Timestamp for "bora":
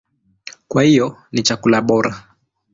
1.81-2.27